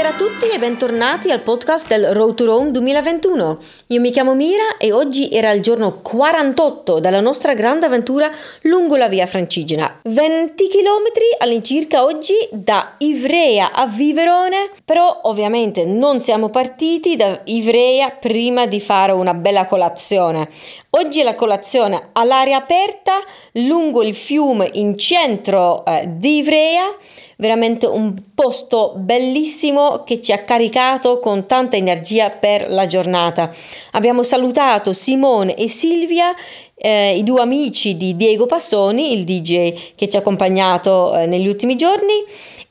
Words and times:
Buonasera 0.00 0.24
a 0.24 0.30
tutti 0.30 0.48
e 0.48 0.58
bentornati 0.58 1.30
al 1.30 1.42
podcast 1.42 1.86
del 1.86 2.14
Road 2.14 2.34
to 2.34 2.46
Rome 2.46 2.70
2021. 2.70 3.58
Io 3.88 4.00
mi 4.00 4.10
chiamo 4.10 4.34
Mira 4.34 4.78
e 4.78 4.92
oggi 4.92 5.28
era 5.30 5.50
il 5.50 5.60
giorno 5.60 6.00
48 6.00 7.00
della 7.00 7.20
nostra 7.20 7.52
grande 7.52 7.84
avventura 7.84 8.30
lungo 8.62 8.96
la 8.96 9.08
via 9.08 9.26
Francigena. 9.26 10.00
20 10.04 10.68
km 10.68 11.04
all'incirca 11.40 12.02
oggi 12.02 12.32
da 12.50 12.94
Ivrea 12.96 13.72
a 13.72 13.86
Viverone, 13.86 14.70
però 14.86 15.20
ovviamente 15.24 15.84
non 15.84 16.22
siamo 16.22 16.48
partiti 16.48 17.16
da 17.16 17.38
Ivrea 17.44 18.08
prima 18.08 18.64
di 18.64 18.80
fare 18.80 19.12
una 19.12 19.34
bella 19.34 19.66
colazione. 19.66 20.48
Oggi 20.92 21.20
è 21.20 21.24
la 21.24 21.34
colazione 21.34 22.08
all'aria 22.12 22.56
aperta 22.56 23.22
lungo 23.52 24.02
il 24.02 24.14
fiume 24.14 24.70
in 24.72 24.96
centro 24.96 25.84
eh, 25.84 26.04
di 26.08 26.38
Ivrea 26.38 26.96
veramente 27.40 27.86
un 27.86 28.14
posto 28.34 28.92
bellissimo 28.96 29.89
che 30.04 30.20
ci 30.20 30.32
ha 30.32 30.38
caricato 30.38 31.18
con 31.18 31.46
tanta 31.46 31.76
energia 31.76 32.30
per 32.30 32.70
la 32.70 32.86
giornata. 32.86 33.50
Abbiamo 33.92 34.22
salutato 34.22 34.92
Simone 34.92 35.54
e 35.54 35.68
Silvia 35.68 36.34
eh, 36.82 37.16
i 37.16 37.22
due 37.22 37.42
amici 37.42 37.96
di 37.96 38.16
Diego 38.16 38.46
Passoni, 38.46 39.12
il 39.12 39.24
DJ 39.24 39.94
che 39.94 40.08
ci 40.08 40.16
ha 40.16 40.20
accompagnato 40.20 41.14
eh, 41.14 41.26
negli 41.26 41.46
ultimi 41.46 41.76
giorni 41.76 42.24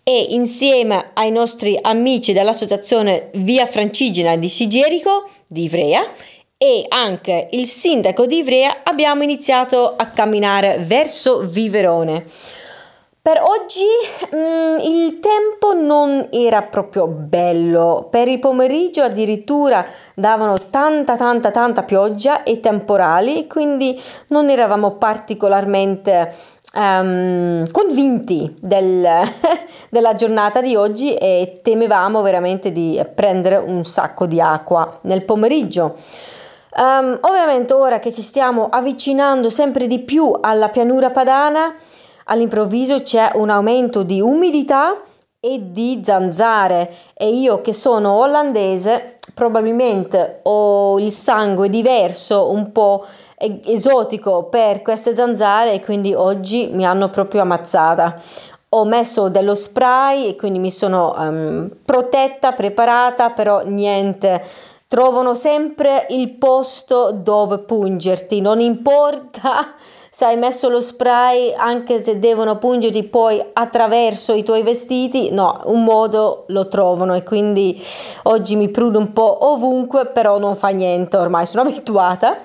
e 0.04 0.28
insieme 0.30 1.12
ai 1.14 1.30
nostri 1.30 1.78
amici 1.80 2.34
dell'associazione 2.34 3.30
Via 3.34 3.68
Francigena 3.68 4.36
di 4.36 4.50
Sigerico 4.50 5.30
di 5.46 5.64
Ivrea 5.64 6.12
e 6.58 6.86
anche 6.90 7.48
il 7.52 7.68
sindaco 7.68 8.26
di 8.26 8.38
Ivrea 8.38 8.78
abbiamo 8.84 9.24
iniziato 9.24 9.96
a 9.96 10.08
camminare 10.08 10.80
verso 10.80 11.48
Viverone. 11.48 12.26
Per 13.30 13.44
oggi 13.44 13.86
mh, 14.32 14.36
mm, 14.36 14.78
il 14.80 15.20
tempo 15.20 15.76
non 15.76 16.30
era 16.32 16.64
proprio 16.64 17.06
bello, 17.06 18.08
per 18.10 18.28
il 18.28 18.40
pomeriggio 18.40 19.04
addirittura 19.04 19.86
davano 20.16 20.58
tanta 20.58 21.16
tanta 21.16 21.52
tanta 21.52 21.84
pioggia 21.84 22.42
e 22.42 22.60
temporali, 22.60 23.46
quindi 23.46 24.02
non 24.30 24.50
eravamo 24.50 24.96
particolarmente 24.96 26.34
um, 26.74 27.70
convinti 27.72 28.52
del, 28.60 29.08
della 29.92 30.16
giornata 30.16 30.60
di 30.60 30.76
oggi 30.76 31.14
e 31.14 31.60
temevamo 31.62 32.24
veramente 32.24 32.72
di 32.72 33.00
prendere 33.14 33.58
un 33.58 33.84
sacco 33.84 34.26
di 34.26 34.42
acqua 34.42 34.98
nel 35.04 35.24
pomeriggio. 35.24 35.96
Um, 36.76 37.16
ovviamente 37.22 37.76
ora 37.76 38.00
che 38.00 38.12
ci 38.12 38.24
stiamo 38.24 38.70
avvicinando 38.72 39.52
sempre 39.52 39.86
di 39.86 40.00
più 40.00 40.36
alla 40.42 40.70
pianura 40.70 41.12
padana, 41.12 41.76
all'improvviso 42.30 43.02
c'è 43.02 43.32
un 43.36 43.50
aumento 43.50 44.04
di 44.04 44.22
umidità 44.22 45.02
e 45.42 45.72
di 45.72 46.02
zanzare 46.04 46.94
e 47.14 47.30
io 47.30 47.62
che 47.62 47.74
sono 47.74 48.12
olandese 48.12 49.16
probabilmente 49.34 50.40
ho 50.44 51.00
il 51.00 51.12
sangue 51.12 51.70
diverso, 51.70 52.52
un 52.52 52.72
po' 52.72 53.06
esotico 53.38 54.50
per 54.50 54.82
queste 54.82 55.16
zanzare 55.16 55.74
e 55.74 55.80
quindi 55.80 56.14
oggi 56.14 56.70
mi 56.74 56.86
hanno 56.86 57.10
proprio 57.10 57.42
ammazzata. 57.42 58.20
Ho 58.70 58.86
messo 58.86 59.30
dello 59.30 59.56
spray 59.56 60.28
e 60.28 60.36
quindi 60.36 60.60
mi 60.60 60.70
sono 60.70 61.16
um, 61.18 61.72
protetta, 61.86 62.52
preparata, 62.52 63.30
però 63.32 63.62
niente. 63.64 64.44
Trovano 64.88 65.36
sempre 65.36 66.06
il 66.10 66.32
posto 66.36 67.12
dove 67.12 67.60
pungerti, 67.60 68.42
non 68.42 68.60
importa 68.60 69.74
se 70.10 70.26
hai 70.26 70.38
messo 70.38 70.70
lo 70.70 70.82
spray 70.82 71.54
anche 71.56 72.02
se 72.02 72.20
devono 72.20 72.58
pungerti 72.58 73.04
poi 73.04 73.44
attraverso 73.54 74.34
i 74.34 74.44
tuoi 74.44 74.64
vestiti, 74.64 75.32
no, 75.32 75.62
un 75.66 75.84
modo 75.84 76.46
lo 76.48 76.68
trovano 76.68 77.14
e 77.14 77.24
quindi 77.24 77.80
oggi 78.24 78.56
mi 78.56 78.70
prudo 78.70 79.00
un 79.00 79.14
po' 79.14 79.48
ovunque, 79.48 80.08
però 80.08 80.40
non 80.40 80.56
fa 80.56 80.70
niente, 80.70 81.18
ormai 81.18 81.46
sono 81.46 81.64
abituata. 81.70 82.40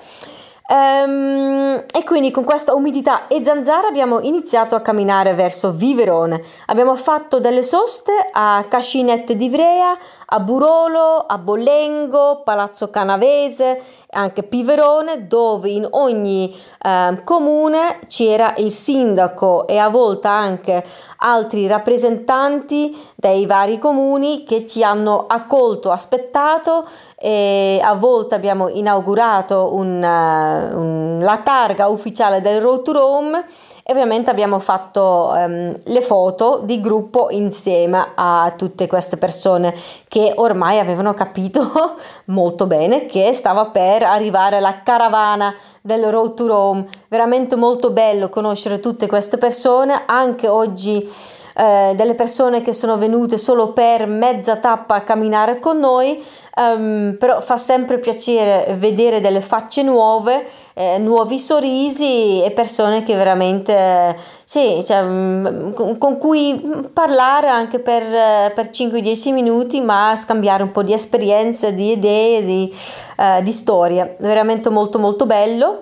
Um, 0.66 1.84
e 1.92 2.04
quindi 2.04 2.30
con 2.30 2.42
questa 2.42 2.74
umidità 2.74 3.26
e 3.26 3.44
zanzara 3.44 3.86
abbiamo 3.86 4.20
iniziato 4.20 4.74
a 4.74 4.80
camminare 4.80 5.34
verso 5.34 5.72
Viverone. 5.72 6.42
Abbiamo 6.66 6.96
fatto 6.96 7.38
delle 7.38 7.62
soste 7.62 8.12
a 8.32 8.64
Cascinette 8.66 9.36
di 9.36 9.44
Ivrea, 9.44 9.94
a 10.24 10.40
Burolo, 10.40 11.26
a 11.26 11.36
Bollengo, 11.36 12.40
Palazzo 12.42 12.88
Canavese, 12.88 13.82
anche 14.14 14.42
Piverone, 14.42 15.26
dove 15.26 15.70
in 15.70 15.86
ogni 15.90 16.54
eh, 16.82 17.20
comune 17.24 17.98
c'era 18.06 18.54
il 18.56 18.70
sindaco 18.70 19.66
e 19.66 19.78
a 19.78 19.88
volte 19.88 20.28
anche 20.28 20.84
altri 21.18 21.66
rappresentanti 21.66 22.96
dei 23.14 23.46
vari 23.46 23.78
comuni 23.78 24.44
che 24.44 24.66
ci 24.66 24.82
hanno 24.84 25.24
accolto, 25.26 25.90
aspettato 25.90 26.86
e 27.16 27.80
a 27.82 27.94
volte 27.94 28.34
abbiamo 28.34 28.68
inaugurato 28.68 29.74
un, 29.74 30.02
uh, 30.02 30.78
un, 30.78 31.18
la 31.22 31.38
targa 31.38 31.88
ufficiale 31.88 32.40
del 32.40 32.60
Road 32.60 32.82
to 32.82 32.92
Rome 32.92 33.44
e 33.82 33.92
ovviamente 33.92 34.30
abbiamo 34.30 34.58
fatto 34.58 35.32
um, 35.34 35.74
le 35.84 36.02
foto 36.02 36.60
di 36.64 36.80
gruppo 36.80 37.28
insieme 37.30 38.12
a 38.14 38.52
tutte 38.56 38.86
queste 38.86 39.16
persone 39.16 39.74
che 40.08 40.32
ormai 40.36 40.78
avevano 40.78 41.14
capito 41.14 41.62
molto 42.26 42.66
bene 42.66 43.06
che 43.06 43.32
stava 43.32 43.66
per 43.66 44.03
arrivare 44.04 44.60
la 44.60 44.82
caravana 44.82 45.54
del 45.80 46.04
Road 46.10 46.34
to 46.34 46.46
Rome. 46.46 46.86
Veramente 47.08 47.56
molto 47.56 47.90
bello 47.90 48.28
conoscere 48.28 48.80
tutte 48.80 49.06
queste 49.06 49.38
persone, 49.38 50.04
anche 50.06 50.48
oggi 50.48 51.08
eh, 51.56 51.92
delle 51.94 52.14
persone 52.14 52.60
che 52.60 52.72
sono 52.72 52.98
venute 52.98 53.38
solo 53.38 53.72
per 53.72 54.06
mezza 54.06 54.56
tappa 54.56 54.96
a 54.96 55.00
camminare 55.02 55.60
con 55.60 55.78
noi, 55.78 56.20
um, 56.56 57.14
però 57.16 57.40
fa 57.40 57.56
sempre 57.56 57.98
piacere 57.98 58.74
vedere 58.76 59.20
delle 59.20 59.40
facce 59.40 59.82
nuove, 59.82 60.44
eh, 60.74 60.98
nuovi 60.98 61.38
sorrisi 61.38 62.42
e 62.42 62.50
persone 62.50 63.02
che 63.02 63.14
veramente, 63.14 64.16
sì, 64.44 64.82
cioè, 64.84 65.02
mm, 65.02 65.96
con 65.98 66.18
cui 66.18 66.88
parlare 66.92 67.48
anche 67.48 67.78
per, 67.78 68.52
per 68.52 68.70
5-10 68.70 69.32
minuti, 69.32 69.80
ma 69.80 70.12
scambiare 70.16 70.64
un 70.64 70.72
po' 70.72 70.82
di 70.82 70.92
esperienze, 70.92 71.74
di 71.74 71.92
idee, 71.92 72.44
di, 72.44 72.74
uh, 73.18 73.42
di 73.42 73.52
storie. 73.52 74.16
Veramente 74.18 74.70
molto 74.70 74.98
molto 74.98 75.24
bello. 75.24 75.80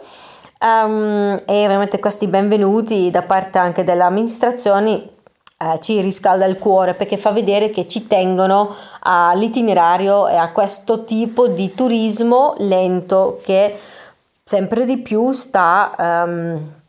Um, 0.60 1.36
e 1.44 1.64
ovviamente 1.64 1.98
questi 1.98 2.28
benvenuti 2.28 3.10
da 3.10 3.22
parte 3.22 3.58
anche 3.58 3.82
delle 3.82 4.02
amministrazioni 4.02 5.11
eh, 5.62 5.78
ci 5.80 6.00
riscalda 6.00 6.44
il 6.46 6.58
cuore 6.58 6.94
perché 6.94 7.16
fa 7.16 7.30
vedere 7.30 7.70
che 7.70 7.86
ci 7.86 8.06
tengono 8.06 8.74
all'itinerario 9.00 10.26
e 10.28 10.36
a 10.36 10.50
questo 10.50 11.04
tipo 11.04 11.46
di 11.46 11.72
turismo 11.72 12.54
lento 12.58 13.38
che 13.42 13.76
sempre 14.42 14.84
di 14.84 14.98
più 14.98 15.30
sta 15.30 16.24
um, 16.26 16.80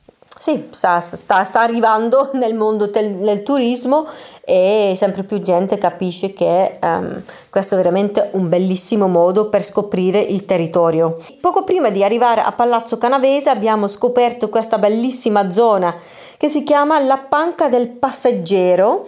sì, 0.43 0.67
sta, 0.71 0.99
sta, 0.99 1.45
sta, 1.45 1.61
arrivando 1.61 2.31
nel 2.35 2.53
mondo 2.53 2.87
del, 2.87 3.15
del, 3.19 3.43
turismo 3.43 4.05
e 4.43 4.93
sempre 4.97 5.23
più 5.23 5.39
gente 5.39 5.77
capisce 5.77 6.33
che 6.33 6.79
um, 6.81 7.23
questo 7.49 7.75
è 7.75 7.77
veramente 7.77 8.29
un 8.33 8.49
bellissimo 8.49 9.07
modo 9.07 9.47
per 9.47 9.63
scoprire 9.63 10.19
il 10.19 10.43
territorio. 10.43 11.17
Poco 11.39 11.63
prima 11.63 11.91
di 11.91 12.03
arrivare 12.03 12.41
a 12.41 12.51
Palazzo 12.51 12.97
Canavese 12.97 13.51
abbiamo 13.51 13.87
scoperto 13.87 14.49
questa 14.49 14.77
bellissima 14.77 15.49
zona 15.49 15.95
che 16.35 16.49
si 16.49 16.63
chiama 16.63 16.99
La 16.99 17.19
Panca 17.19 17.69
del 17.69 17.87
Passeggero 17.87 19.05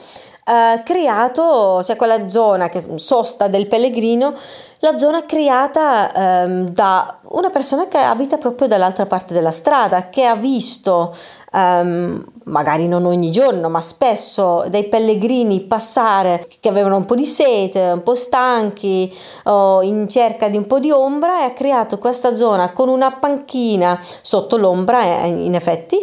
eh, 0.48 0.84
creato, 0.84 1.82
cioè 1.84 1.96
quella 1.96 2.30
zona 2.30 2.70
che 2.70 2.80
sosta 2.80 3.48
del 3.48 3.68
pellegrino, 3.68 4.36
la 4.80 4.98
zona 4.98 5.26
creata 5.26 6.12
ehm, 6.12 6.70
da 6.70 7.20
una 7.30 7.50
persona 7.50 7.88
che 7.88 7.98
abita 7.98 8.38
proprio 8.38 8.68
dall'altra 8.68 9.06
parte 9.06 9.34
della 9.34 9.52
strada, 9.52 10.10
che 10.10 10.26
ha 10.26 10.36
visto, 10.36 11.16
ehm, 11.54 12.24
magari 12.46 12.88
non 12.88 13.06
ogni 13.06 13.32
giorno, 13.32 13.70
ma 13.70 13.82
spesso 13.82 14.66
dei 14.70 14.88
pellegrini 14.88 15.62
passare 15.62 16.48
che 16.60 16.70
avevano 16.70 16.98
un 16.98 17.06
po' 17.06 17.16
di 17.16 17.26
sete, 17.26 17.92
un 17.92 18.04
po' 18.04 18.16
stanchi 18.16 19.12
o 19.46 19.82
in 19.82 20.08
cerca 20.08 20.50
di 20.50 20.58
un 20.58 20.68
po' 20.68 20.80
di 20.80 20.92
ombra 20.92 21.42
e 21.42 21.44
ha 21.44 21.54
creato 21.54 21.98
questa 21.98 22.36
zona 22.36 22.72
con 22.72 22.90
una 22.90 23.12
panchina 23.14 24.00
sotto 24.22 24.58
l'ombra, 24.58 25.02
eh, 25.24 25.28
in 25.28 25.56
effetti 25.56 25.98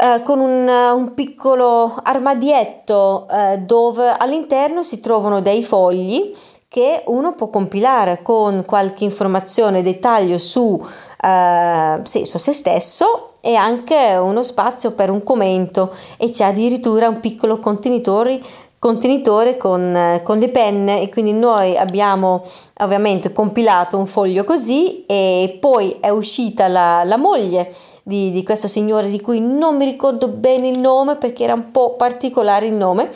eh, 0.00 0.22
con 0.22 0.38
un, 0.38 0.68
un, 0.68 1.14
piccolo 1.14 1.98
armadietto 2.02 3.26
eh, 3.28 3.58
dove 3.58 4.08
all'interno 4.16 4.82
si 4.82 5.00
trovano 5.00 5.40
dei 5.40 5.64
fogli 5.64 6.32
che 6.68 7.02
uno 7.06 7.34
può 7.34 7.48
compilare 7.48 8.20
con 8.22 8.64
qualche 8.66 9.04
informazione, 9.04 9.82
dettaglio 9.82 10.36
su, 10.36 10.80
eh, 11.20 12.00
sì, 12.04 12.24
su 12.24 12.38
se 12.38 12.52
stesso 12.52 13.32
e 13.40 13.54
anche 13.54 14.16
uno 14.20 14.42
spazio 14.42 14.92
per 14.92 15.10
un 15.10 15.22
commento 15.22 15.94
e 16.16 16.30
c'è 16.30 16.44
addirittura 16.44 17.08
un 17.08 17.20
piccolo 17.20 17.58
contenitore 17.58 18.40
contenitore 18.78 19.56
con, 19.56 20.20
con, 20.22 20.38
le 20.38 20.50
penne 20.50 21.02
e 21.02 21.08
quindi 21.08 21.32
noi 21.32 21.76
abbiamo 21.76 22.44
ovviamente 22.78 23.32
compilato 23.32 23.98
un 23.98 24.06
foglio 24.06 24.44
così 24.44 25.02
e 25.02 25.56
poi 25.60 25.96
è 25.98 26.10
uscita 26.10 26.68
la, 26.68 27.02
la 27.02 27.16
moglie 27.16 27.74
di, 28.04 28.30
di, 28.30 28.44
questo 28.44 28.68
signore 28.68 29.10
di 29.10 29.20
cui 29.20 29.40
non 29.40 29.76
mi 29.76 29.84
ricordo 29.84 30.28
bene 30.28 30.68
il 30.68 30.78
nome 30.78 31.16
perché 31.16 31.42
era 31.42 31.54
un 31.54 31.72
po' 31.72 31.96
particolare 31.96 32.66
il 32.66 32.76
nome 32.76 33.10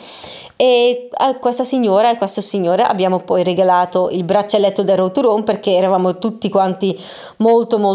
e 0.57 1.07
a 1.13 1.35
questa 1.35 1.63
signora 1.63 2.11
e 2.11 2.17
questo 2.17 2.41
signore 2.41 2.83
abbiamo 2.83 3.19
poi 3.19 3.43
regalato 3.43 4.09
il 4.11 4.25
braccialetto 4.25 4.83
del 4.83 4.97
Roturon 4.97 5.43
perché 5.43 5.71
eravamo 5.71 6.17
tutti 6.17 6.49
quanti 6.49 6.95
molto 7.37 7.79
molto 7.79 7.92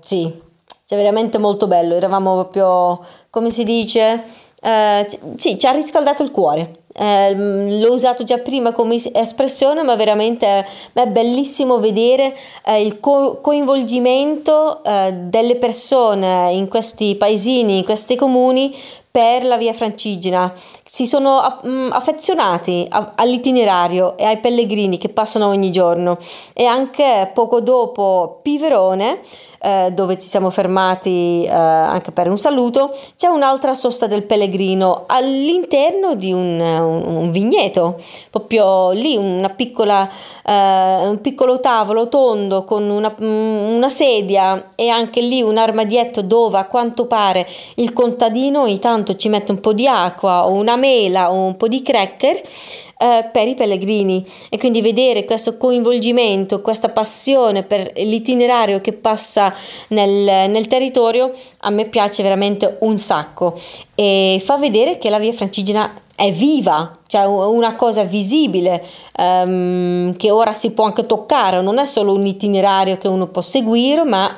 sì 0.00 0.44
cioè 0.86 0.98
veramente 0.98 1.38
molto 1.38 1.66
bello. 1.66 1.94
Eravamo 1.94 2.34
proprio 2.34 3.04
come 3.28 3.50
si 3.50 3.64
dice 3.64 4.22
eh, 4.62 5.06
sì 5.36 5.58
ci 5.58 5.66
ha 5.66 5.72
riscaldato 5.72 6.22
il 6.22 6.30
cuore. 6.30 6.80
Eh, 6.98 7.34
l'ho 7.34 7.92
usato 7.92 8.24
già 8.24 8.38
prima 8.38 8.72
come 8.72 8.96
espressione, 9.12 9.82
ma 9.82 9.96
veramente 9.96 10.64
è 10.94 11.06
bellissimo 11.08 11.78
vedere 11.78 12.34
eh, 12.64 12.80
il 12.80 13.00
co- 13.00 13.40
coinvolgimento 13.42 14.82
eh, 14.82 15.12
delle 15.12 15.56
persone 15.56 16.52
in 16.52 16.68
questi 16.68 17.14
paesini, 17.16 17.78
in 17.78 17.84
questi 17.84 18.16
comuni 18.16 18.74
per 19.16 19.46
la 19.46 19.56
via 19.56 19.72
Francigena. 19.72 20.52
Si 20.84 21.06
sono 21.06 21.60
mm, 21.66 21.90
affezionati 21.90 22.86
all'itinerario 22.90 24.14
e 24.18 24.24
ai 24.24 24.40
pellegrini 24.40 24.98
che 24.98 25.08
passano 25.08 25.46
ogni 25.46 25.70
giorno 25.70 26.18
e 26.52 26.66
anche 26.66 27.30
poco 27.32 27.62
dopo 27.62 28.40
Piverone 28.42 29.22
eh, 29.66 29.90
dove 29.92 30.16
ci 30.18 30.28
siamo 30.28 30.50
fermati 30.50 31.44
eh, 31.44 31.50
anche 31.50 32.12
per 32.12 32.28
un 32.28 32.38
saluto, 32.38 32.94
c'è 33.16 33.26
un'altra 33.26 33.74
sosta 33.74 34.06
del 34.06 34.24
pellegrino 34.24 35.04
all'interno 35.06 36.14
di 36.14 36.32
un, 36.32 36.60
un, 36.60 37.16
un 37.16 37.30
vigneto, 37.30 37.96
proprio 38.30 38.92
lì 38.92 39.16
una 39.16 39.48
piccola, 39.50 40.08
eh, 40.44 41.08
un 41.08 41.18
piccolo 41.20 41.58
tavolo 41.58 42.08
tondo 42.08 42.64
con 42.64 42.88
una, 42.88 43.14
una 43.18 43.88
sedia 43.88 44.68
e 44.76 44.88
anche 44.88 45.20
lì 45.20 45.42
un 45.42 45.56
armadietto 45.56 46.22
dove 46.22 46.58
a 46.58 46.66
quanto 46.66 47.06
pare 47.06 47.46
il 47.76 47.92
contadino 47.92 48.62
ogni 48.62 48.78
tanto 48.78 49.05
ci 49.14 49.28
mette 49.28 49.52
un 49.52 49.60
po' 49.60 49.72
di 49.72 49.86
acqua 49.86 50.46
o 50.46 50.52
una 50.52 50.76
mela 50.76 51.30
o 51.30 51.34
un 51.34 51.56
po' 51.56 51.68
di 51.68 51.82
cracker 51.82 52.42
eh, 52.98 53.28
per 53.30 53.46
i 53.46 53.54
pellegrini. 53.54 54.26
E 54.48 54.58
quindi 54.58 54.80
vedere 54.80 55.24
questo 55.24 55.56
coinvolgimento, 55.56 56.62
questa 56.62 56.88
passione 56.88 57.62
per 57.62 57.92
l'itinerario 57.96 58.80
che 58.80 58.92
passa 58.92 59.54
nel, 59.88 60.50
nel 60.50 60.66
territorio 60.66 61.30
a 61.58 61.70
me 61.70 61.86
piace 61.86 62.22
veramente 62.22 62.78
un 62.80 62.96
sacco. 62.96 63.58
E 63.94 64.42
fa 64.42 64.56
vedere 64.56 64.98
che 64.98 65.10
la 65.10 65.18
via 65.18 65.32
francigena 65.32 65.92
è 66.16 66.32
viva, 66.32 66.96
cioè 67.06 67.26
una 67.26 67.76
cosa 67.76 68.02
visibile 68.02 68.82
um, 69.18 70.16
che 70.16 70.30
ora 70.30 70.54
si 70.54 70.72
può 70.72 70.86
anche 70.86 71.04
toccare, 71.04 71.60
non 71.60 71.78
è 71.78 71.84
solo 71.84 72.14
un 72.14 72.24
itinerario 72.24 72.96
che 72.96 73.06
uno 73.06 73.26
può 73.26 73.42
seguire, 73.42 74.02
ma 74.02 74.34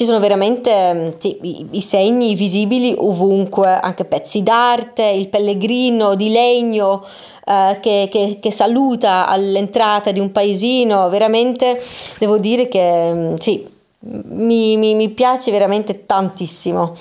ci 0.00 0.06
sono 0.06 0.18
veramente 0.18 1.14
sì, 1.18 1.36
i, 1.42 1.66
i, 1.72 1.82
segni 1.82 2.34
visibili 2.34 2.94
ovunque, 2.96 3.68
anche 3.68 4.06
pezzi 4.06 4.42
d'arte, 4.42 5.04
il 5.04 5.28
pellegrino 5.28 6.14
di 6.14 6.30
legno 6.30 7.04
eh, 7.44 7.76
che, 7.82 8.08
che, 8.10 8.38
che, 8.40 8.50
saluta 8.50 9.26
all'entrata 9.26 10.10
di 10.10 10.18
un 10.18 10.32
paesino, 10.32 11.10
veramente 11.10 11.78
devo 12.18 12.38
dire 12.38 12.66
che 12.68 13.34
sì, 13.36 13.68
mi, 13.98 14.78
mi, 14.78 14.94
mi 14.94 15.10
piace 15.10 15.50
veramente 15.50 16.06
tantissimo. 16.06 16.96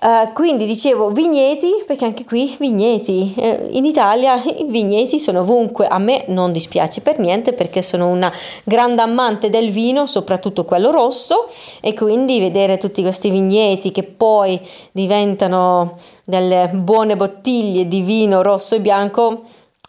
Uh, 0.00 0.32
quindi 0.32 0.64
dicevo 0.64 1.10
vigneti, 1.10 1.82
perché 1.84 2.04
anche 2.04 2.24
qui 2.24 2.54
vigneti, 2.60 3.34
uh, 3.36 3.66
in 3.70 3.84
Italia 3.84 4.40
i 4.44 4.66
vigneti 4.68 5.18
sono 5.18 5.40
ovunque, 5.40 5.88
a 5.88 5.98
me 5.98 6.22
non 6.28 6.52
dispiace 6.52 7.00
per 7.00 7.18
niente 7.18 7.52
perché 7.52 7.82
sono 7.82 8.06
una 8.06 8.32
grande 8.62 9.02
amante 9.02 9.50
del 9.50 9.70
vino, 9.70 10.06
soprattutto 10.06 10.64
quello 10.64 10.92
rosso 10.92 11.48
e 11.80 11.94
quindi 11.94 12.38
vedere 12.38 12.78
tutti 12.78 13.02
questi 13.02 13.28
vigneti 13.30 13.90
che 13.90 14.04
poi 14.04 14.60
diventano 14.92 15.98
delle 16.24 16.70
buone 16.72 17.16
bottiglie 17.16 17.88
di 17.88 18.00
vino 18.02 18.40
rosso 18.42 18.76
e 18.76 18.80
bianco, 18.80 19.42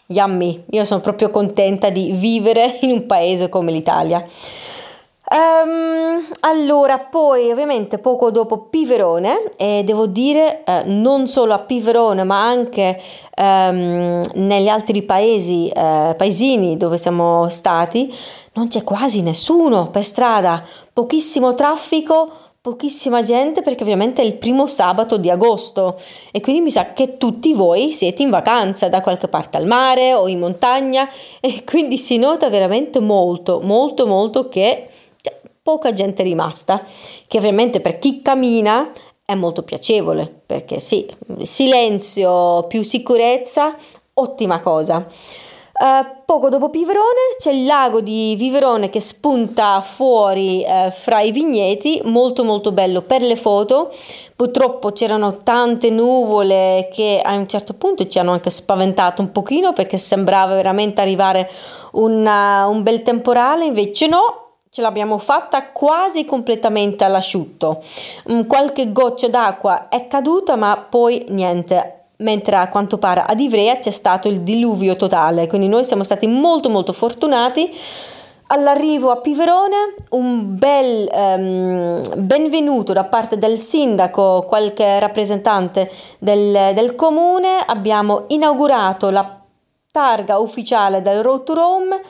yummy, 0.07 0.63
io 0.71 0.85
sono 0.85 1.01
proprio 1.01 1.29
contenta 1.29 1.91
di 1.91 2.13
vivere 2.13 2.79
in 2.81 2.89
un 2.89 3.05
paese 3.05 3.47
come 3.47 3.71
l'Italia. 3.71 4.25
Um, 5.31 6.25
allora, 6.39 6.97
poi 6.97 7.51
ovviamente 7.51 7.99
poco 7.99 8.31
dopo 8.31 8.61
Piverone, 8.61 9.51
e 9.57 9.83
devo 9.85 10.07
dire 10.07 10.63
eh, 10.63 10.81
non 10.85 11.27
solo 11.27 11.53
a 11.53 11.59
Piverone, 11.59 12.23
ma 12.23 12.47
anche 12.47 12.99
um, 13.37 14.21
negli 14.33 14.67
altri 14.67 15.03
paesi, 15.03 15.69
eh, 15.69 16.15
paesini 16.17 16.77
dove 16.77 16.97
siamo 16.97 17.47
stati, 17.49 18.11
non 18.53 18.69
c'è 18.69 18.83
quasi 18.83 19.21
nessuno 19.21 19.91
per 19.91 20.03
strada, 20.03 20.63
pochissimo 20.91 21.53
traffico, 21.53 22.31
pochissima 22.59 23.21
gente 23.21 23.61
perché 23.61 23.83
ovviamente 23.83 24.21
è 24.21 24.25
il 24.25 24.35
primo 24.35 24.65
sabato 24.65 25.17
di 25.17 25.29
agosto. 25.29 25.95
E 26.31 26.41
quindi 26.41 26.61
mi 26.61 26.71
sa 26.71 26.91
che 26.93 27.17
tutti 27.17 27.53
voi 27.53 27.91
siete 27.91 28.23
in 28.23 28.31
vacanza 28.31 28.89
da 28.89 29.01
qualche 29.01 29.27
parte 29.27 29.57
al 29.57 29.67
mare 29.67 30.13
o 30.13 30.27
in 30.27 30.39
montagna. 30.39 31.07
E 31.39 31.63
quindi 31.63 31.97
si 31.99 32.17
nota 32.17 32.49
veramente 32.49 32.99
molto, 32.99 33.59
molto, 33.61 34.07
molto 34.07 34.49
che 34.49 34.89
poca 35.61 35.91
gente 35.91 36.23
rimasta, 36.23 36.83
che 37.27 37.37
ovviamente 37.37 37.81
per 37.81 37.97
chi 37.97 38.21
cammina 38.21 38.91
è 39.25 39.35
molto 39.35 39.63
piacevole, 39.63 40.41
perché 40.45 40.79
sì, 40.79 41.07
silenzio 41.43 42.65
più 42.67 42.81
sicurezza, 42.81 43.75
ottima 44.13 44.59
cosa. 44.59 45.07
Uh, 45.79 46.23
poco 46.25 46.49
dopo 46.49 46.69
Piverone 46.69 47.37
c'è 47.37 47.51
il 47.51 47.63
lago 47.63 48.01
di 48.01 48.35
Viverone 48.37 48.89
che 48.89 48.99
spunta 48.99 49.79
fuori 49.79 50.61
uh, 50.67 50.91
fra 50.91 51.21
i 51.21 51.31
vigneti, 51.31 52.01
molto 52.03 52.43
molto 52.43 52.73
bello 52.73 53.01
per 53.01 53.21
le 53.21 53.37
foto. 53.37 53.89
Purtroppo 54.35 54.91
c'erano 54.91 55.37
tante 55.37 55.89
nuvole 55.89 56.89
che 56.91 57.21
a 57.23 57.33
un 57.35 57.47
certo 57.47 57.75
punto 57.75 58.05
ci 58.07 58.19
hanno 58.19 58.33
anche 58.33 58.49
spaventato 58.49 59.21
un 59.21 59.31
pochino 59.31 59.71
perché 59.71 59.97
sembrava 59.97 60.53
veramente 60.53 60.99
arrivare 60.99 61.49
una, 61.93 62.67
un 62.67 62.83
bel 62.83 63.01
temporale, 63.01 63.63
invece 63.63 64.07
no, 64.07 64.48
ce 64.71 64.81
l'abbiamo 64.81 65.17
fatta 65.17 65.71
quasi 65.71 66.25
completamente 66.25 67.03
all'asciutto. 67.03 67.81
Mm, 68.31 68.41
qualche 68.43 68.91
goccia 68.91 69.27
d'acqua 69.27 69.87
è 69.89 70.07
caduta, 70.07 70.55
ma 70.55 70.77
poi 70.77 71.25
niente. 71.29 71.95
Mentre 72.17 72.57
a 72.57 72.67
quanto 72.67 72.97
pare 72.97 73.23
ad 73.25 73.39
Ivrea 73.39 73.79
c'è 73.79 73.91
stato 73.91 74.27
il 74.27 74.41
diluvio 74.41 74.97
totale, 74.97 75.47
quindi 75.47 75.69
noi 75.69 75.85
siamo 75.85 76.03
stati 76.03 76.27
molto 76.27 76.69
molto 76.69 76.91
fortunati. 76.91 77.71
All'arrivo 78.51 79.09
a 79.11 79.17
Piverone 79.17 79.93
un 80.09 80.57
bel 80.57 81.07
um, 81.13 82.01
benvenuto 82.17 82.91
da 82.93 83.05
parte 83.05 83.37
del 83.37 83.57
sindaco, 83.57 84.43
qualche 84.47 84.99
rappresentante 84.99 85.89
del, 86.17 86.73
del 86.73 86.95
comune, 86.95 87.63
abbiamo 87.65 88.25
inaugurato 88.27 89.11
la 89.11 89.39
targa 89.91 90.39
ufficiale 90.39 90.99
del 91.01 91.21
Road 91.23 91.43
to 91.43 91.53
Rome 91.53 92.01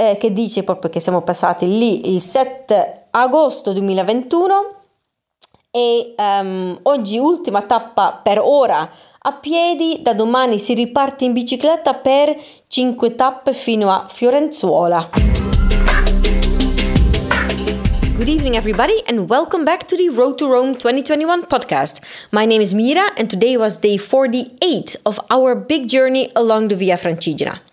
eh, 0.00 0.16
che 0.16 0.32
dice 0.32 0.64
proprio 0.64 0.90
che 0.90 0.98
siamo 0.98 1.20
passati 1.20 1.66
lì 1.66 2.14
il 2.14 2.22
7 2.22 3.08
agosto 3.10 3.74
2021 3.74 4.74
e 5.70 6.14
um, 6.16 6.78
oggi 6.84 7.18
ultima 7.18 7.62
tappa 7.62 8.18
per 8.22 8.40
ora 8.42 8.90
a 9.22 9.32
piedi, 9.34 9.98
da 10.00 10.14
domani 10.14 10.58
si 10.58 10.72
riparte 10.72 11.26
in 11.26 11.34
bicicletta 11.34 11.92
per 11.92 12.34
5 12.66 13.14
tappe 13.14 13.52
fino 13.52 13.92
a 13.92 14.06
Fiorenzuola. 14.08 15.10
Good 18.16 18.28
evening, 18.28 18.54
everybody, 18.54 19.02
and 19.06 19.28
welcome 19.28 19.64
back 19.64 19.84
to 19.84 19.96
the 19.96 20.08
Road 20.08 20.36
to 20.38 20.46
Rome 20.46 20.74
2021 20.76 21.46
podcast. 21.46 22.00
My 22.30 22.46
name 22.46 22.62
is 22.62 22.72
Mira, 22.72 23.12
and 23.18 23.28
today 23.28 23.58
was 23.58 23.78
day 23.78 23.98
48 23.98 25.00
of 25.04 25.20
our 25.28 25.54
big 25.54 25.86
journey 25.86 26.30
along 26.34 26.68
the 26.68 26.76
Via 26.76 26.96
Francigena. 26.96 27.69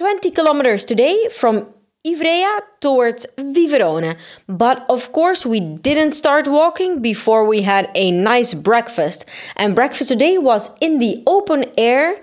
20 0.00 0.30
kilometers 0.30 0.86
today 0.86 1.28
from 1.28 1.66
Ivrea 2.06 2.62
towards 2.80 3.26
Viverone. 3.36 4.16
But 4.48 4.86
of 4.88 5.12
course, 5.12 5.44
we 5.44 5.60
didn't 5.60 6.12
start 6.12 6.48
walking 6.48 7.02
before 7.02 7.44
we 7.44 7.60
had 7.60 7.90
a 7.94 8.10
nice 8.10 8.54
breakfast. 8.54 9.28
And 9.56 9.76
breakfast 9.76 10.08
today 10.08 10.38
was 10.38 10.74
in 10.80 11.00
the 11.00 11.22
open 11.26 11.66
air, 11.76 12.18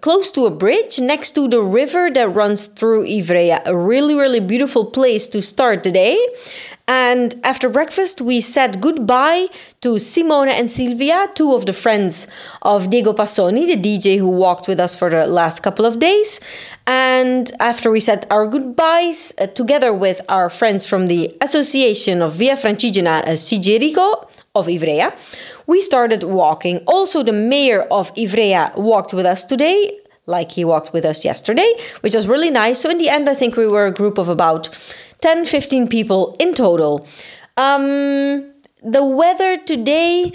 close 0.00 0.32
to 0.32 0.46
a 0.46 0.50
bridge 0.50 1.00
next 1.00 1.32
to 1.32 1.46
the 1.48 1.60
river 1.60 2.08
that 2.10 2.34
runs 2.34 2.66
through 2.66 3.04
Ivrea. 3.04 3.60
A 3.66 3.76
really, 3.76 4.14
really 4.14 4.40
beautiful 4.40 4.86
place 4.86 5.26
to 5.28 5.42
start 5.42 5.82
the 5.82 5.92
day. 5.92 6.16
And 6.88 7.34
after 7.44 7.68
breakfast, 7.68 8.22
we 8.22 8.40
said 8.40 8.80
goodbye 8.80 9.48
to 9.82 9.98
Simona 9.98 10.52
and 10.52 10.70
Silvia, 10.70 11.28
two 11.34 11.52
of 11.52 11.66
the 11.66 11.74
friends 11.74 12.28
of 12.62 12.88
Diego 12.88 13.12
Passoni, 13.12 13.66
the 13.66 13.76
DJ 13.76 14.18
who 14.18 14.30
walked 14.30 14.66
with 14.68 14.80
us 14.80 14.94
for 14.94 15.10
the 15.10 15.26
last 15.26 15.60
couple 15.60 15.84
of 15.84 15.98
days. 15.98 16.40
And 16.86 17.52
after 17.60 17.90
we 17.90 18.00
said 18.00 18.26
our 18.30 18.46
goodbyes, 18.46 19.34
uh, 19.38 19.48
together 19.48 19.92
with 19.92 20.22
our 20.30 20.48
friends 20.48 20.86
from 20.86 21.08
the 21.08 21.36
Association 21.42 22.22
of 22.22 22.32
Via 22.32 22.56
Francigena 22.56 23.20
uh, 23.20 23.32
Sigerico 23.32 24.26
of 24.54 24.66
Ivrea, 24.66 25.12
we 25.66 25.82
started 25.82 26.22
walking. 26.22 26.82
Also, 26.86 27.22
the 27.22 27.34
mayor 27.34 27.82
of 27.90 28.14
Ivrea 28.14 28.74
walked 28.78 29.12
with 29.12 29.26
us 29.26 29.44
today, 29.44 29.98
like 30.24 30.52
he 30.52 30.64
walked 30.64 30.94
with 30.94 31.04
us 31.04 31.22
yesterday, 31.22 31.70
which 32.00 32.14
was 32.14 32.26
really 32.26 32.50
nice. 32.50 32.80
So 32.80 32.88
in 32.88 32.96
the 32.96 33.10
end, 33.10 33.28
I 33.28 33.34
think 33.34 33.56
we 33.56 33.66
were 33.66 33.84
a 33.84 33.92
group 33.92 34.16
of 34.16 34.30
about 34.30 34.68
10, 35.20 35.44
15 35.44 35.88
people 35.88 36.36
in 36.38 36.54
total. 36.54 37.06
Um, 37.56 38.52
the 38.82 39.04
weather 39.04 39.56
today 39.56 40.30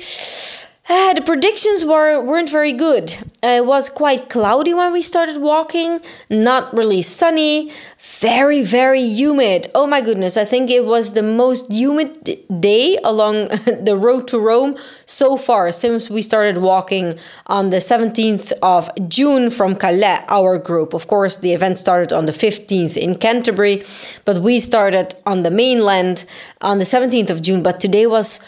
uh, 0.90 1.13
the 1.13 1.22
predictions 1.22 1.86
were 1.86 2.20
weren't 2.20 2.50
very 2.50 2.74
good. 2.74 3.13
Uh, 3.42 3.60
it 3.62 3.66
was 3.66 3.90
quite 3.90 4.30
cloudy 4.30 4.74
when 4.74 4.92
we 4.92 5.02
started 5.02 5.38
walking, 5.38 6.00
not 6.30 6.74
really 6.74 7.02
sunny, 7.02 7.72
very 7.98 8.62
very 8.62 9.02
humid. 9.02 9.68
Oh 9.74 9.88
my 9.88 10.02
goodness, 10.02 10.36
I 10.36 10.44
think 10.44 10.70
it 10.70 10.84
was 10.84 11.13
the 11.13 11.24
most 11.24 11.72
humid 11.72 12.38
day 12.60 12.98
along 13.02 13.48
the 13.88 13.96
road 13.98 14.28
to 14.30 14.40
Rome 14.40 14.75
so 15.06 15.38
far 15.38 15.72
since 15.72 16.10
we 16.10 16.22
started 16.22 16.58
walking 16.58 17.18
on 17.48 17.70
the 17.70 17.78
17th 17.78 18.52
of 18.62 18.90
June 19.08 19.50
from 19.52 19.78
Calais, 19.78 20.25
our 20.28 20.58
group. 20.58 20.94
Of 20.94 21.08
course, 21.08 21.38
the 21.38 21.54
event 21.54 21.80
started 21.80 22.12
on 22.12 22.25
the 22.25 22.34
15th 22.34 22.98
in 22.98 23.16
Canterbury, 23.16 23.84
but 24.25 24.40
we 24.40 24.60
started 24.60 25.16
on 25.25 25.44
the 25.44 25.52
mainland 25.52 26.25
on 26.60 26.78
the 26.78 26.84
17th 26.84 27.30
of 27.30 27.42
June, 27.42 27.63
but 27.63 27.80
today 27.80 28.06
was 28.06 28.46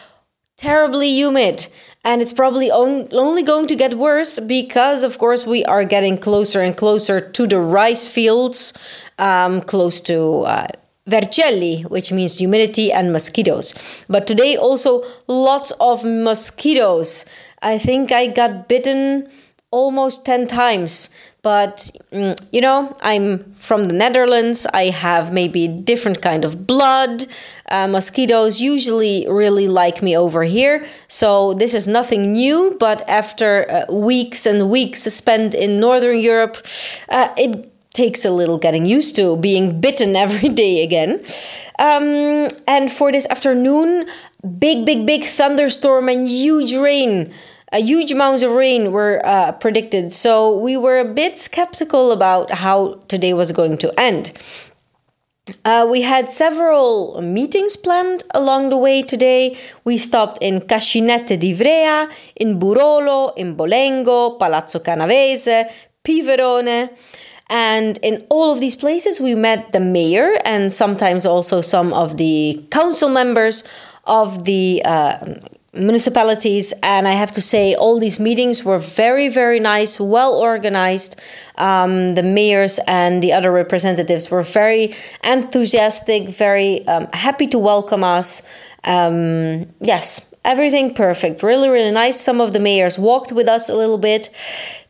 terribly 0.58 1.08
humid 1.10 1.68
and 2.06 2.22
it's 2.22 2.32
probably 2.32 2.72
on, 2.72 3.08
only 3.12 3.42
going 3.42 3.66
to 3.68 3.76
get 3.76 3.96
worse 3.96 4.40
because 4.40 5.04
of 5.04 5.18
course 5.18 5.46
we 5.46 5.66
are 5.66 5.84
getting 5.84 6.18
closer 6.18 6.62
and 6.62 6.78
closer 6.78 7.20
to 7.20 7.48
the 7.48 7.60
rice 7.60 8.08
fields 8.08 8.74
um, 9.18 9.60
close 9.62 10.00
to 10.02 10.42
uh, 10.42 10.68
Vercelli, 11.10 11.84
which 11.90 12.12
means 12.12 12.38
humidity 12.38 12.92
and 12.92 13.12
mosquitoes. 13.12 13.74
But 14.08 14.26
today 14.26 14.56
also 14.56 15.04
lots 15.28 15.72
of 15.80 16.04
mosquitoes. 16.06 17.26
I 17.62 17.78
think 17.78 18.12
I 18.12 18.28
got 18.28 18.68
bitten 18.68 19.28
almost 19.72 20.26
10 20.26 20.48
times 20.48 21.10
but 21.42 21.92
mm, 22.12 22.34
you 22.54 22.62
know 22.62 22.94
i'm 23.02 23.44
from 23.52 23.84
the 23.86 23.94
netherlands 23.94 24.66
i 24.74 24.84
have 24.86 25.34
maybe 25.34 25.68
different 25.68 26.22
kind 26.22 26.46
of 26.46 26.66
blood 26.66 27.26
uh, 27.70 27.88
mosquitoes 27.88 28.62
usually 28.62 29.26
really 29.30 29.68
like 29.68 30.02
me 30.02 30.16
over 30.16 30.44
here. 30.44 30.86
So 31.08 31.54
this 31.54 31.74
is 31.74 31.88
nothing 31.88 32.32
new 32.32 32.78
but 32.80 33.08
after 33.10 33.70
uh, 33.70 33.94
weeks 33.94 34.46
and 34.46 34.70
weeks 34.70 35.02
spent 35.04 35.56
in 35.56 35.80
northern 35.80 36.20
europe 36.20 36.58
uh, 37.10 37.30
it 37.38 37.72
takes 37.94 38.26
a 38.26 38.30
little 38.30 38.58
getting 38.58 38.86
used 38.86 39.16
to 39.16 39.38
being 39.38 39.80
bitten 39.86 40.16
every 40.16 40.50
day 40.50 40.84
again. 40.84 41.20
Um, 41.80 42.50
and 42.68 42.92
for 42.92 43.12
this 43.12 43.26
afternoon 43.30 44.06
big 44.60 44.86
big 44.86 45.06
big 45.06 45.24
thunderstorm 45.24 46.10
and 46.10 46.28
huge 46.28 46.74
rain 46.76 47.34
a 47.72 47.80
huge 47.80 48.12
amounts 48.12 48.44
of 48.44 48.52
rain 48.52 48.92
were 48.92 49.22
uh, 49.26 49.52
predicted, 49.54 50.12
so 50.12 50.58
we 50.58 50.78
were 50.78 51.00
a 51.00 51.04
bit 51.04 51.38
skeptical 51.38 52.12
about 52.12 52.52
how 52.52 53.02
today 53.08 53.34
was 53.34 53.52
going 53.52 53.78
to 53.80 53.92
end. 54.00 54.32
Uh, 55.64 55.86
we 55.88 56.02
had 56.02 56.32
several 56.32 57.22
meetings 57.22 57.76
planned 57.76 58.24
along 58.34 58.70
the 58.70 58.78
way 58.78 59.04
today. 59.04 59.56
We 59.84 59.98
stopped 59.98 60.40
in 60.42 60.62
Cascinette 60.62 61.28
di 61.28 61.38
d'Ivrea, 61.38 62.10
in 62.38 62.58
Burolo, 62.58 63.32
in 63.38 63.56
Bolengo, 63.56 64.40
Palazzo 64.40 64.80
Canavese, 64.80 65.70
Piverone. 66.04 66.90
And 67.48 68.00
in 68.02 68.26
all 68.32 68.52
of 68.52 68.60
these 68.60 68.76
places, 68.76 69.22
we 69.22 69.36
met 69.36 69.72
the 69.72 69.80
mayor 69.80 70.34
and 70.46 70.74
sometimes 70.74 71.28
also 71.28 71.62
some 71.62 71.94
of 71.94 72.18
the 72.18 72.66
council 72.72 73.10
members 73.10 73.64
of 74.06 74.46
the 74.46 74.82
uh, 74.84 75.18
municipalities 75.76 76.74
and 76.84 77.08
i 77.08 77.12
have 77.12 77.32
to 77.32 77.42
say 77.42 77.76
all 77.76 78.00
these 78.00 78.20
meetings 78.20 78.64
were 78.64 78.80
very 78.80 79.30
very 79.30 79.60
nice 79.60 80.00
well 80.00 80.34
organized. 80.34 81.20
Um, 81.58 82.10
the 82.10 82.24
mayors 82.24 82.80
and 82.88 83.22
the 83.22 83.34
other 83.34 83.52
representatives 83.52 84.30
were 84.30 84.42
very 84.42 84.94
enthusiastic 85.24 86.30
very 86.30 86.88
um, 86.88 87.08
happy 87.14 87.48
to 87.48 87.60
welcome 87.60 88.04
us. 88.04 88.44
Um, 88.84 89.68
yes 89.82 90.34
everything 90.46 90.94
perfect. 90.94 91.44
Really 91.44 91.70
really 91.70 91.92
nice. 91.92 92.20
Some 92.20 92.40
of 92.40 92.54
the 92.54 92.60
mayors 92.60 92.98
walked 92.98 93.32
with 93.32 93.48
us 93.48 93.68
a 93.70 93.76
little 93.76 93.98
bit. 93.98 94.30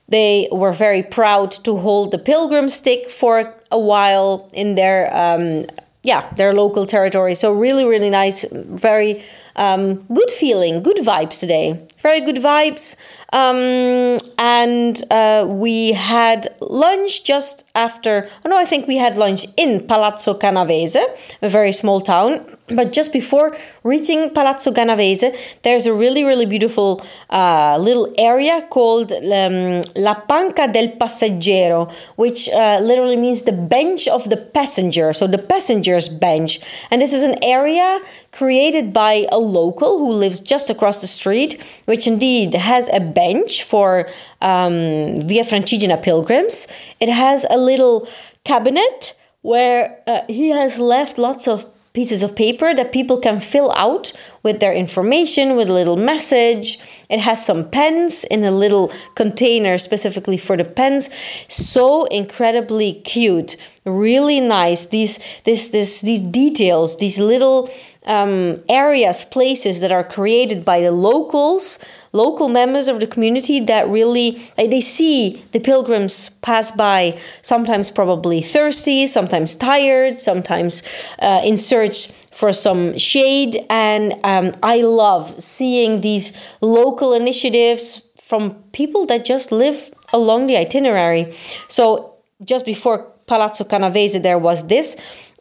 They 0.07 0.47
were 0.51 0.71
very 0.71 1.01
proud 1.01 1.51
to 1.63 1.77
hold 1.77 2.11
the 2.11 2.19
pilgrim 2.19 2.69
stick 2.69 3.09
for 3.09 3.55
a 3.71 3.79
while 3.79 4.47
in 4.53 4.75
their 4.75 5.09
um, 5.11 5.63
yeah 6.03 6.29
their 6.35 6.53
local 6.53 6.85
territory. 6.85 7.35
So 7.35 7.53
really 7.53 7.85
really 7.85 8.09
nice. 8.09 8.45
Very 8.51 9.23
um, 9.55 9.95
good 10.13 10.29
feeling, 10.31 10.83
good 10.83 10.97
vibes 10.97 11.39
today. 11.39 11.85
Very 11.99 12.21
good 12.21 12.37
vibes. 12.37 12.95
Um, 13.33 14.17
and 14.37 15.01
uh, 15.11 15.45
we 15.47 15.93
had 15.93 16.47
lunch 16.61 17.23
just 17.23 17.69
after. 17.75 18.29
Oh 18.43 18.49
no, 18.49 18.57
I 18.57 18.65
think 18.65 18.87
we 18.87 18.97
had 18.97 19.17
lunch 19.17 19.45
in 19.57 19.85
Palazzo 19.87 20.33
Canavese, 20.37 21.03
a 21.41 21.49
very 21.49 21.71
small 21.71 22.01
town. 22.01 22.45
But 22.67 22.91
just 22.91 23.13
before 23.13 23.55
reaching 23.83 24.31
Palazzo 24.31 24.71
Canavese, 24.71 25.61
there's 25.61 25.85
a 25.85 25.93
really, 25.93 26.23
really 26.23 26.47
beautiful 26.47 27.05
uh, 27.29 27.77
little 27.79 28.11
area 28.17 28.65
called 28.71 29.11
um, 29.11 29.83
La 29.95 30.15
Panca 30.15 30.67
del 30.73 30.87
Passeggero, 30.97 31.93
which 32.15 32.49
uh, 32.49 32.79
literally 32.81 33.17
means 33.17 33.43
the 33.43 33.51
bench 33.51 34.07
of 34.07 34.27
the 34.31 34.37
passenger. 34.37 35.13
So 35.13 35.27
the 35.27 35.37
passenger's 35.37 36.09
bench. 36.09 36.59
And 36.89 37.03
this 37.03 37.13
is 37.13 37.21
an 37.21 37.35
area 37.43 37.99
created 38.31 38.91
by 38.91 39.27
a 39.31 39.37
local 39.37 39.99
who 39.99 40.11
lives 40.11 40.41
just 40.41 40.71
across 40.71 41.01
the 41.01 41.07
street, 41.07 41.81
which 41.85 42.07
indeed 42.07 42.55
has 42.55 42.89
a 42.89 42.99
bench 42.99 43.61
for 43.61 44.07
um, 44.41 45.17
Via 45.27 45.43
Francigena 45.43 46.01
pilgrims. 46.01 46.67
It 46.99 47.09
has 47.09 47.45
a 47.49 47.57
little 47.57 48.07
cabinet 48.43 49.13
where 49.41 50.01
uh, 50.07 50.21
he 50.27 50.49
has 50.49 50.79
left 50.79 51.17
lots 51.17 51.47
of 51.47 51.65
pieces 51.95 52.21
of 52.21 52.35
paper 52.35 52.75
that 52.75 52.91
people 52.91 53.17
can 53.17 53.39
fill 53.39 53.71
out 53.71 54.11
with 54.43 54.59
their 54.59 54.73
information 54.73 55.55
with 55.55 55.69
a 55.69 55.73
little 55.73 55.95
message. 55.95 56.77
It 57.09 57.21
has 57.21 57.43
some 57.43 57.69
pens 57.69 58.25
in 58.25 58.43
a 58.43 58.51
little 58.51 58.91
container 59.15 59.77
specifically 59.77 60.37
for 60.37 60.57
the 60.57 60.65
pens. 60.65 61.09
So 61.47 62.03
incredibly 62.05 62.93
cute. 62.93 63.55
Really 63.85 64.41
nice. 64.41 64.87
These 64.87 65.41
this 65.45 65.69
this 65.69 66.01
these 66.01 66.21
details 66.21 66.97
these 66.97 67.19
little 67.19 67.69
um, 68.05 68.63
areas, 68.69 69.25
places 69.25 69.81
that 69.81 69.91
are 69.91 70.03
created 70.03 70.63
by 70.63 70.81
the 70.81 70.91
locals, 70.91 71.79
local 72.13 72.49
members 72.49 72.87
of 72.87 72.99
the 72.99 73.07
community 73.07 73.59
that 73.59 73.87
really 73.89 74.39
they 74.57 74.81
see 74.81 75.43
the 75.51 75.59
pilgrims 75.59 76.29
pass 76.41 76.71
by, 76.71 77.17
sometimes 77.41 77.91
probably 77.91 78.41
thirsty, 78.41 79.07
sometimes 79.07 79.55
tired, 79.55 80.19
sometimes 80.19 80.83
uh, 81.19 81.41
in 81.43 81.57
search 81.57 82.11
for 82.31 82.51
some 82.51 82.97
shade. 82.97 83.57
And 83.69 84.13
um, 84.23 84.53
I 84.61 84.81
love 84.81 85.41
seeing 85.41 86.01
these 86.01 86.33
local 86.61 87.13
initiatives 87.13 88.09
from 88.21 88.55
people 88.71 89.05
that 89.05 89.23
just 89.23 89.51
live 89.51 89.89
along 90.13 90.47
the 90.47 90.57
itinerary. 90.57 91.31
So 91.69 92.15
just 92.43 92.65
before 92.65 93.11
Palazzo 93.27 93.63
Canavese, 93.63 94.21
there 94.21 94.39
was 94.39 94.67
this 94.67 94.97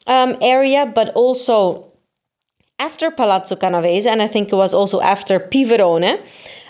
um, 0.07 0.37
area, 0.41 0.87
but 0.87 1.09
also 1.15 1.91
after 2.79 3.11
Palazzo 3.11 3.57
Canavese, 3.57 4.07
and 4.07 4.21
I 4.21 4.27
think 4.27 4.53
it 4.53 4.57
was 4.57 4.75
also 4.75 5.01
after 5.01 5.39
Piverone, 5.39 6.19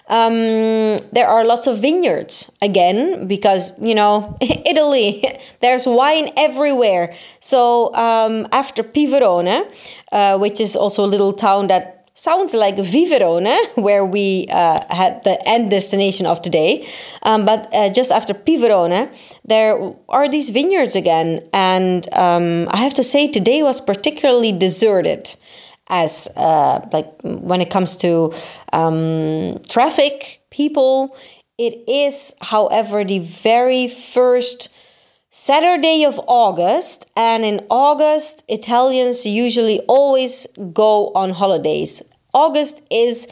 um, 0.08 0.98
there 1.12 1.26
are 1.26 1.44
lots 1.44 1.66
of 1.66 1.78
vineyards 1.80 2.52
again 2.60 3.26
because 3.26 3.72
you 3.80 3.94
know 3.94 4.36
Italy 4.42 5.24
there's 5.60 5.86
wine 5.86 6.28
everywhere. 6.36 7.14
So 7.40 7.94
um, 7.94 8.46
after 8.52 8.82
Piverone 8.82 9.64
uh, 10.12 10.38
which 10.38 10.60
is 10.60 10.76
also 10.76 11.04
a 11.04 11.10
little 11.14 11.32
town 11.32 11.68
that 11.68 11.94
sounds 12.12 12.54
like 12.54 12.76
Viverone 12.76 13.56
where 13.74 14.04
we 14.04 14.46
uh, 14.50 14.80
had 14.90 15.24
the 15.24 15.36
end 15.46 15.70
destination 15.70 16.26
of 16.26 16.40
today 16.42 16.86
um, 17.22 17.44
but 17.44 17.68
uh, 17.74 17.88
just 17.88 18.12
after 18.12 18.34
Piverone 18.34 19.08
there 19.44 19.94
are 20.08 20.28
these 20.28 20.50
vineyards 20.50 20.94
again 20.94 21.40
and 21.52 22.06
um, 22.12 22.68
I 22.70 22.76
have 22.76 22.94
to 22.94 23.02
say 23.02 23.26
today 23.26 23.62
was 23.62 23.80
particularly 23.80 24.52
deserted 24.52 25.34
as 25.88 26.28
uh, 26.36 26.86
like 26.92 27.12
when 27.22 27.60
it 27.60 27.70
comes 27.70 27.96
to 27.96 28.32
um, 28.72 29.60
traffic 29.68 30.40
people 30.50 31.16
it 31.58 31.88
is 31.88 32.34
however 32.40 33.04
the 33.04 33.18
very 33.20 33.86
first 33.86 34.74
saturday 35.30 36.04
of 36.04 36.20
august 36.26 37.10
and 37.16 37.44
in 37.44 37.60
august 37.70 38.44
italians 38.48 39.26
usually 39.26 39.80
always 39.88 40.46
go 40.72 41.12
on 41.14 41.30
holidays. 41.30 42.02
August 42.34 42.82
is 42.90 43.28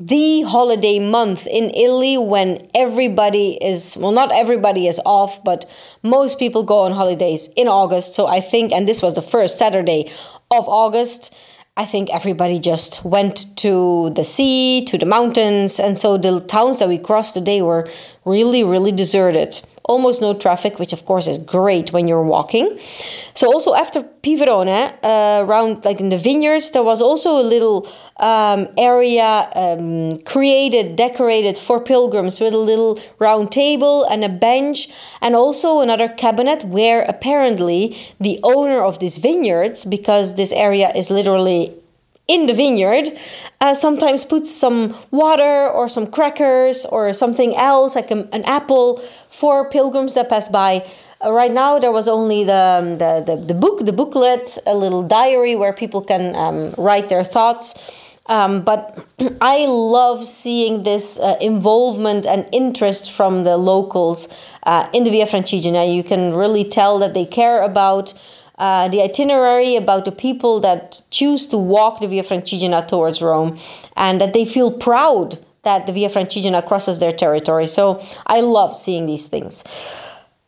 the 0.00 0.42
holiday 0.42 0.98
month 0.98 1.46
in 1.46 1.70
Italy 1.70 2.16
when 2.16 2.58
everybody 2.74 3.58
is 3.62 3.96
well 4.00 4.12
not 4.12 4.32
everybody 4.32 4.86
is 4.86 4.98
off 5.04 5.44
but 5.44 5.66
most 6.02 6.38
people 6.38 6.62
go 6.62 6.80
on 6.80 6.92
holidays 6.92 7.50
in 7.54 7.68
August. 7.68 8.14
So 8.14 8.26
I 8.26 8.40
think 8.40 8.72
and 8.72 8.88
this 8.88 9.02
was 9.02 9.14
the 9.14 9.22
first 9.22 9.58
Saturday 9.58 10.10
of 10.50 10.66
August 10.68 11.36
I 11.80 11.86
think 11.86 12.10
everybody 12.12 12.58
just 12.58 13.06
went 13.06 13.56
to 13.56 14.10
the 14.10 14.22
sea, 14.22 14.84
to 14.84 14.98
the 14.98 15.06
mountains, 15.06 15.80
and 15.80 15.96
so 15.96 16.18
the 16.18 16.40
towns 16.40 16.80
that 16.80 16.90
we 16.90 16.98
crossed 16.98 17.32
today 17.32 17.62
were 17.62 17.88
really, 18.26 18.62
really 18.62 18.92
deserted. 18.92 19.58
Almost 19.90 20.22
no 20.22 20.32
traffic, 20.44 20.78
which 20.78 20.92
of 20.92 21.04
course 21.04 21.26
is 21.32 21.38
great 21.56 21.92
when 21.92 22.04
you're 22.08 22.28
walking. 22.36 22.66
So 23.34 23.44
also 23.54 23.74
after 23.74 24.00
Piverone, 24.22 24.80
uh, 25.02 25.44
around 25.44 25.84
like 25.84 25.98
in 26.04 26.08
the 26.14 26.20
vineyards, 26.28 26.70
there 26.70 26.86
was 26.92 27.00
also 27.02 27.30
a 27.44 27.46
little 27.54 27.78
um, 28.30 28.68
area 28.78 29.30
um, 29.64 30.14
created, 30.32 30.96
decorated 30.96 31.56
for 31.66 31.80
pilgrims 31.80 32.40
with 32.40 32.54
a 32.54 32.64
little 32.70 32.92
round 33.18 33.50
table 33.50 34.04
and 34.04 34.24
a 34.24 34.28
bench, 34.28 34.88
and 35.20 35.34
also 35.34 35.80
another 35.80 36.08
cabinet 36.08 36.64
where 36.64 37.02
apparently 37.14 37.96
the 38.20 38.38
owner 38.42 38.80
of 38.88 38.98
these 38.98 39.18
vineyards, 39.18 39.84
because 39.84 40.36
this 40.36 40.52
area 40.52 40.88
is 40.94 41.10
literally 41.10 41.70
in 42.30 42.46
the 42.46 42.54
vineyard 42.54 43.08
uh, 43.60 43.74
sometimes 43.74 44.24
puts 44.24 44.50
some 44.50 44.94
water 45.10 45.68
or 45.68 45.88
some 45.88 46.06
crackers 46.06 46.86
or 46.86 47.12
something 47.12 47.56
else 47.56 47.96
like 47.96 48.10
a, 48.10 48.28
an 48.32 48.44
apple 48.44 48.96
for 49.40 49.68
pilgrims 49.68 50.14
that 50.14 50.28
pass 50.28 50.48
by 50.48 50.72
uh, 51.24 51.32
right 51.32 51.52
now 51.52 51.78
there 51.78 51.92
was 51.92 52.06
only 52.08 52.44
the, 52.44 52.62
um, 52.78 52.86
the, 53.02 53.12
the, 53.26 53.36
the, 53.50 53.54
book 53.54 53.84
the 53.84 53.92
booklet 53.92 54.58
a 54.66 54.74
little 54.74 55.02
diary 55.02 55.56
where 55.56 55.72
people 55.72 56.00
can 56.00 56.34
um, 56.36 56.72
write 56.78 57.08
their 57.08 57.24
thoughts 57.24 58.08
um, 58.30 58.62
but 58.62 59.04
I 59.40 59.66
love 59.66 60.26
seeing 60.26 60.84
this 60.84 61.18
uh, 61.18 61.36
involvement 61.40 62.26
and 62.26 62.48
interest 62.52 63.10
from 63.10 63.44
the 63.44 63.56
locals 63.56 64.28
uh, 64.62 64.88
in 64.94 65.04
the 65.04 65.10
Via 65.10 65.26
Francigena. 65.26 65.92
You 65.92 66.04
can 66.04 66.32
really 66.32 66.64
tell 66.64 66.98
that 67.00 67.12
they 67.12 67.26
care 67.26 67.62
about 67.62 68.14
uh, 68.60 68.88
the 68.88 69.02
itinerary, 69.02 69.74
about 69.74 70.04
the 70.04 70.12
people 70.12 70.60
that 70.60 71.02
choose 71.10 71.48
to 71.48 71.58
walk 71.58 72.00
the 72.00 72.06
Via 72.06 72.22
Francigena 72.22 72.86
towards 72.86 73.20
Rome, 73.20 73.56
and 73.96 74.20
that 74.20 74.32
they 74.32 74.44
feel 74.44 74.70
proud 74.70 75.38
that 75.62 75.86
the 75.86 75.92
Via 75.92 76.08
Francigena 76.08 76.66
crosses 76.66 76.98
their 76.98 77.12
territory. 77.12 77.66
So 77.66 78.00
I 78.26 78.40
love 78.40 78.76
seeing 78.76 79.06
these 79.06 79.28
things. 79.28 79.64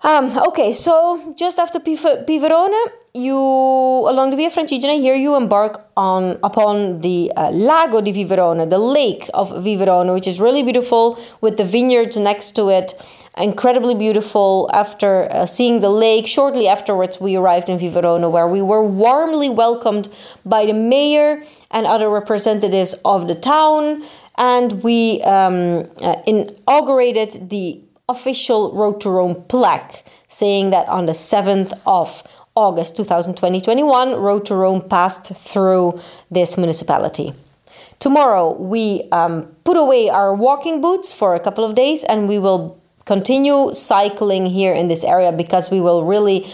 Um, 0.02 0.36
okay, 0.48 0.72
so 0.72 1.34
just 1.38 1.58
after 1.58 1.78
Piverone, 1.80 2.90
you 3.14 3.36
along 3.36 4.30
the 4.30 4.36
Via 4.36 4.48
Francigena 4.48 4.98
here 4.98 5.14
you 5.14 5.36
embark 5.36 5.86
on 5.98 6.38
upon 6.42 7.00
the 7.00 7.30
uh, 7.36 7.50
Lago 7.50 8.00
di 8.00 8.10
Viverone, 8.10 8.68
the 8.70 8.78
lake 8.78 9.28
of 9.34 9.50
Viverone, 9.50 10.14
which 10.14 10.26
is 10.26 10.40
really 10.40 10.62
beautiful 10.62 11.18
with 11.42 11.58
the 11.58 11.64
vineyards 11.64 12.16
next 12.16 12.52
to 12.52 12.70
it. 12.70 12.94
Incredibly 13.36 13.94
beautiful. 13.94 14.70
After 14.72 15.28
uh, 15.30 15.44
seeing 15.44 15.80
the 15.80 15.90
lake, 15.90 16.26
shortly 16.26 16.66
afterwards 16.66 17.20
we 17.20 17.36
arrived 17.36 17.68
in 17.68 17.78
Viverone, 17.78 18.30
where 18.30 18.48
we 18.48 18.62
were 18.62 18.82
warmly 18.82 19.50
welcomed 19.50 20.08
by 20.46 20.64
the 20.64 20.72
mayor 20.72 21.42
and 21.70 21.86
other 21.86 22.08
representatives 22.08 22.94
of 23.04 23.28
the 23.28 23.34
town, 23.34 24.02
and 24.38 24.82
we 24.82 25.20
um, 25.22 25.84
uh, 26.00 26.16
inaugurated 26.26 27.50
the 27.50 27.82
official 28.08 28.72
Road 28.74 29.00
to 29.02 29.10
Rome 29.10 29.44
plaque, 29.48 30.04
saying 30.28 30.70
that 30.70 30.88
on 30.88 31.06
the 31.06 31.12
7th 31.12 31.78
of 31.86 32.22
August 32.54 32.96
2020-21, 32.96 34.20
Road 34.20 34.44
to 34.46 34.54
Rome 34.54 34.82
passed 34.88 35.34
through 35.34 35.98
this 36.30 36.56
municipality. 36.56 37.32
Tomorrow, 37.98 38.54
we 38.54 39.08
um, 39.12 39.54
put 39.64 39.76
away 39.76 40.10
our 40.10 40.34
walking 40.34 40.80
boots 40.80 41.14
for 41.14 41.34
a 41.34 41.40
couple 41.40 41.64
of 41.64 41.74
days 41.74 42.04
and 42.04 42.28
we 42.28 42.38
will 42.38 42.78
continue 43.06 43.72
cycling 43.72 44.46
here 44.46 44.74
in 44.74 44.88
this 44.88 45.04
area 45.04 45.32
because 45.32 45.70
we 45.70 45.80
will 45.80 46.04
really 46.04 46.44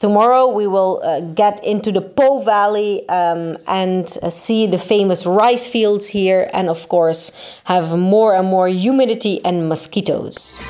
Tomorrow 0.00 0.48
we 0.48 0.66
will 0.66 1.00
uh, 1.02 1.20
get 1.20 1.64
into 1.64 1.90
the 1.90 2.02
Po 2.02 2.40
Valley 2.40 3.08
um, 3.08 3.56
and 3.66 4.04
uh, 4.22 4.28
see 4.28 4.66
the 4.66 4.76
famous 4.76 5.24
rice 5.24 5.66
fields 5.66 6.08
here, 6.08 6.50
and 6.52 6.68
of 6.68 6.88
course, 6.90 7.62
have 7.64 7.96
more 7.96 8.34
and 8.34 8.46
more 8.46 8.68
humidity 8.68 9.42
and 9.46 9.66
mosquitoes. 9.66 10.60